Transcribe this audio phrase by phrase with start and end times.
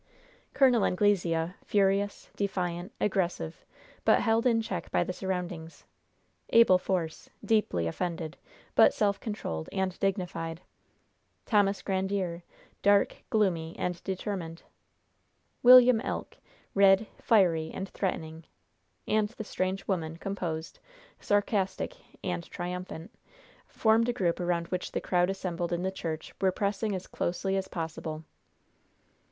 [0.55, 0.83] Col.
[0.83, 3.63] Anglesea, furious, defiant, aggressive,
[4.03, 5.83] but held in check by the surroundings;
[6.49, 8.35] Abel Force, deeply offended,
[8.73, 10.61] but self controlled and dignified;
[11.45, 12.41] Thomas Grandiere,
[12.81, 14.63] dark, gloomy and determined;
[15.61, 16.37] William Elk,
[16.73, 18.45] red, fiery and threatening;
[19.07, 20.79] and the strange woman composed,
[21.19, 23.11] sarcastic and triumphant
[23.67, 27.55] formed a group around which the crowd assembled in the church were pressing as closely
[27.55, 28.23] as possible.